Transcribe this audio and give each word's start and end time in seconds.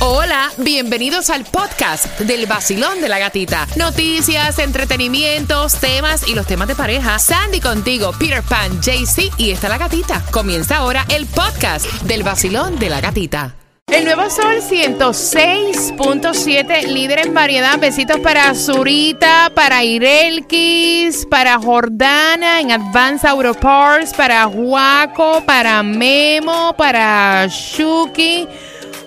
Hola, 0.00 0.52
bienvenidos 0.58 1.28
al 1.28 1.44
podcast 1.44 2.20
del 2.20 2.46
vacilón 2.46 3.00
de 3.00 3.08
la 3.08 3.18
gatita. 3.18 3.66
Noticias, 3.74 4.60
entretenimientos, 4.60 5.74
temas 5.80 6.28
y 6.28 6.36
los 6.36 6.46
temas 6.46 6.68
de 6.68 6.76
pareja. 6.76 7.18
Sandy 7.18 7.60
contigo, 7.60 8.12
Peter 8.16 8.44
Pan, 8.44 8.80
JC 8.80 9.32
y 9.38 9.50
está 9.50 9.68
la 9.68 9.76
gatita. 9.76 10.22
Comienza 10.30 10.76
ahora 10.76 11.04
el 11.08 11.26
podcast 11.26 11.84
del 12.02 12.22
vacilón 12.22 12.78
de 12.78 12.90
la 12.90 13.00
gatita. 13.00 13.56
El 13.88 14.04
nuevo 14.04 14.30
sol 14.30 14.60
106.7, 14.60 16.86
líder 16.86 17.26
en 17.26 17.34
variedad. 17.34 17.76
Besitos 17.80 18.20
para 18.20 18.54
Zurita, 18.54 19.50
para 19.52 19.82
Irelkis, 19.82 21.26
para 21.26 21.58
Jordana 21.58 22.60
en 22.60 22.70
Advance 22.70 23.26
Auropars, 23.26 24.14
para 24.14 24.44
Juaco, 24.44 25.42
para 25.44 25.82
Memo, 25.82 26.76
para 26.76 27.48
Shuki. 27.48 28.46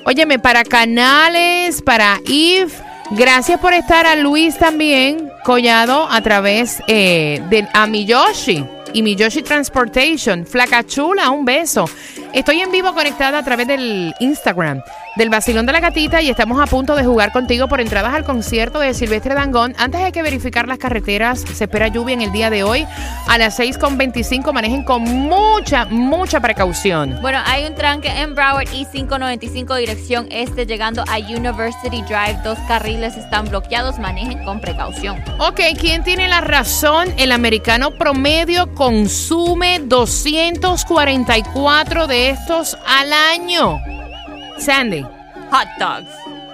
Óyeme, 0.04 0.40
para 0.40 0.64
Canales, 0.64 1.82
para 1.82 2.20
Eve. 2.26 2.72
Gracias 3.12 3.60
por 3.60 3.74
estar 3.74 4.06
a 4.06 4.16
Luis 4.16 4.58
también, 4.58 5.30
Collado, 5.44 6.08
a 6.10 6.22
través 6.22 6.82
eh, 6.88 7.42
de 7.50 7.68
a 7.74 7.86
Miyoshi 7.86 8.66
y 8.94 9.04
Miyoshi 9.04 9.44
Transportation. 9.44 10.46
Flaca 10.46 10.84
chula, 10.86 11.30
un 11.30 11.46
beso. 11.46 11.90
Estoy 12.34 12.62
en 12.62 12.72
vivo 12.72 12.94
conectada 12.94 13.40
a 13.40 13.44
través 13.44 13.68
del 13.68 14.14
Instagram 14.20 14.82
del 15.16 15.30
Vacilón 15.30 15.66
de 15.66 15.74
la 15.74 15.80
Gatita 15.80 16.22
y 16.22 16.30
estamos 16.30 16.62
a 16.62 16.68
punto 16.68 16.96
de 16.96 17.04
jugar 17.04 17.32
contigo 17.32 17.68
por 17.68 17.82
entradas 17.82 18.14
al 18.14 18.24
concierto 18.24 18.80
de 18.80 18.94
Silvestre 18.94 19.34
Dangón. 19.36 19.76
Antes 19.78 20.02
hay 20.02 20.12
que 20.12 20.22
verificar 20.22 20.68
las 20.68 20.78
carreteras. 20.78 21.42
Se 21.42 21.66
espera 21.66 21.88
lluvia 21.90 22.14
en 22.14 22.22
el 22.22 22.32
día 22.32 22.50
de 22.50 22.64
hoy. 22.64 22.88
A 23.28 23.38
las 23.38 23.60
6.25 23.60 24.54
manejen 24.54 24.84
con 24.84 25.04
mucha, 25.04 25.86
mucha 25.86 26.40
precaución. 26.40 27.18
Bueno, 27.22 27.40
hay 27.46 27.66
un 27.66 27.76
tranque 27.76 28.10
en 28.10 28.36
Broward 28.36 28.68
y 28.74 28.86
595 28.86 29.76
dirección 29.76 30.28
este 30.32 30.66
llegando 30.66 31.04
a 31.08 31.18
University 31.18 32.02
Drive. 32.04 32.40
Dos 32.44 32.58
carriles 32.68 33.18
están 33.18 33.50
bloqueados. 33.50 34.00
Manejen 34.00 34.44
con 34.44 34.62
precaución. 34.62 35.22
Ok, 35.40 35.60
¿quién 35.80 36.04
tiene 36.04 36.28
la 36.28 36.42
razón? 36.42 37.08
El 37.18 37.32
americano 37.32 37.92
promedio 37.92 38.74
consume 38.74 39.80
244 39.80 42.08
de 42.08 42.30
estos 42.30 42.78
al 42.88 43.14
año. 43.14 43.80
Sandy. 44.60 45.02
Hot 45.02 45.68
dogs. 45.80 46.10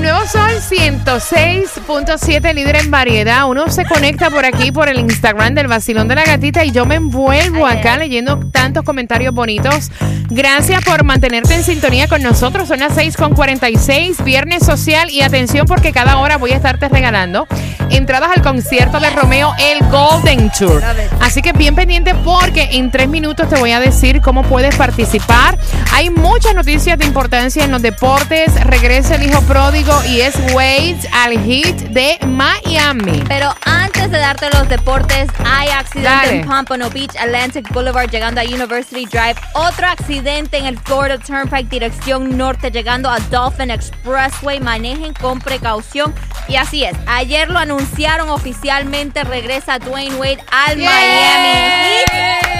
El 0.00 0.06
nuevo 0.06 0.26
Sol 0.26 0.50
106.7, 0.50 2.54
líder 2.54 2.76
en 2.76 2.90
variedad. 2.90 3.46
Uno 3.46 3.68
se 3.68 3.84
conecta 3.84 4.30
por 4.30 4.46
aquí, 4.46 4.72
por 4.72 4.88
el 4.88 4.98
Instagram 4.98 5.54
del 5.54 5.66
Vacilón 5.66 6.08
de 6.08 6.14
la 6.14 6.24
Gatita 6.24 6.64
y 6.64 6.70
yo 6.70 6.86
me 6.86 6.94
envuelvo 6.94 7.66
Ay, 7.66 7.76
acá 7.76 7.98
leyendo 7.98 8.40
tantos 8.50 8.82
comentarios 8.82 9.34
bonitos. 9.34 9.90
Gracias 10.30 10.82
por 10.86 11.04
mantenerte 11.04 11.52
en 11.52 11.64
sintonía 11.64 12.08
con 12.08 12.22
nosotros. 12.22 12.68
Son 12.68 12.80
las 12.80 12.96
6.46, 12.96 14.24
viernes 14.24 14.64
social 14.64 15.10
y 15.10 15.20
atención 15.20 15.66
porque 15.66 15.92
cada 15.92 16.16
hora 16.16 16.38
voy 16.38 16.52
a 16.52 16.56
estarte 16.56 16.88
regalando 16.88 17.46
entradas 17.90 18.30
al 18.34 18.42
concierto 18.42 19.00
de 19.00 19.10
Romeo, 19.10 19.52
el 19.58 19.78
Golden 19.90 20.50
Tour. 20.50 20.82
Así 21.20 21.42
que 21.42 21.52
bien 21.52 21.74
pendiente 21.74 22.14
porque 22.14 22.70
en 22.72 22.90
tres 22.90 23.08
minutos 23.08 23.48
te 23.48 23.56
voy 23.56 23.72
a 23.72 23.80
decir 23.80 24.20
cómo 24.20 24.42
puedes 24.42 24.74
participar. 24.76 25.58
Hay 25.92 26.10
muchas 26.10 26.54
noticias 26.54 26.98
de 26.98 27.06
importancia 27.06 27.64
en 27.64 27.70
los 27.70 27.82
deportes. 27.82 28.52
Regresa 28.64 29.16
el 29.16 29.24
hijo 29.24 29.40
pródigo 29.42 29.92
y 30.08 30.20
es 30.20 30.34
Wade 30.52 31.00
al 31.12 31.38
hit 31.44 31.76
de 31.90 32.18
Miami. 32.26 33.22
Pero 33.28 33.54
antes 33.64 34.10
de 34.10 34.18
darte 34.18 34.48
los 34.50 34.68
deportes, 34.68 35.28
hay 35.44 35.68
accidente 35.68 36.10
Dale. 36.10 36.40
en 36.40 36.46
Pompano 36.46 36.90
Beach, 36.90 37.16
Atlantic 37.16 37.72
Boulevard, 37.72 38.10
llegando 38.10 38.40
a 38.40 38.44
University 38.44 39.06
Drive. 39.06 39.36
Otro 39.54 39.86
accidente 39.86 40.58
en 40.58 40.66
el 40.66 40.78
Florida 40.78 41.18
Turnpike, 41.18 41.68
dirección 41.68 42.36
norte, 42.36 42.70
llegando 42.70 43.10
a 43.10 43.18
Dolphin 43.30 43.70
Expressway. 43.70 44.60
Manejen 44.60 45.12
con 45.14 45.40
precaución. 45.40 46.14
Y 46.48 46.56
así 46.56 46.84
es, 46.84 46.96
ayer 47.06 47.48
lo 47.48 47.58
anunciaron 47.58 48.28
oficialmente, 48.30 49.24
regresa 49.24 49.78
Dwayne 49.78 50.16
Wade 50.16 50.44
al 50.50 50.78
Miami 50.78 51.48
Heat. 52.06 52.50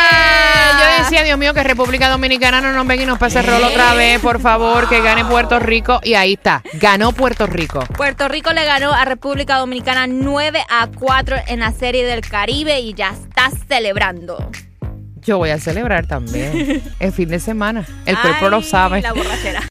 Yo 0.80 1.04
decía, 1.04 1.24
Dios 1.24 1.38
mío, 1.38 1.54
que 1.54 1.64
República 1.64 2.10
Dominicana 2.10 2.60
no 2.60 2.74
nos 2.74 2.88
venga 2.88 3.04
y 3.04 3.06
nos 3.06 3.20
pase 3.20 3.40
el 3.40 3.46
rol 3.46 3.64
otra 3.64 3.94
vez, 3.94 4.20
por 4.20 4.42
favor, 4.42 4.90
que 4.90 5.02
gane 5.02 5.24
Puerto 5.26 5.60
Rico. 5.60 6.00
Y 6.04 6.16
ahí 6.16 6.34
está, 6.34 6.64
ganó 6.74 7.12
Puerto 7.12 7.46
Rico. 7.46 7.82
Puerto 7.96 8.28
Rico 8.28 8.52
le 8.52 8.66
ganó 8.66 8.94
a 8.94 9.06
República 9.06 9.58
Dominicana 9.58 10.08
9 10.08 10.64
a 10.70 10.88
4 10.88 11.38
en 11.48 11.60
la 11.60 11.72
Serie 11.72 12.06
del 12.06 12.22
Caribe 12.22 12.80
y 12.80 12.94
ya 12.94 13.12
está 13.12 13.52
celebrando. 13.68 14.50
Yo 15.22 15.38
voy 15.38 15.52
a 15.52 15.60
celebrar 15.60 16.06
también 16.08 16.82
el 17.00 17.14
fin 17.14 17.30
de 17.30 17.40
semana. 17.40 17.86
El 18.06 18.20
cuerpo 18.20 18.50
lo 18.50 18.62
sabe. 18.62 19.02
La 19.02 19.14
borrachera. 19.14 19.64